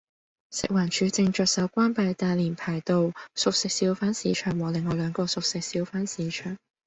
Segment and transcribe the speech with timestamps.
[0.49, 6.57] 食環署正着手關閉大連排道熟食小販市場和另外兩個熟食小販市場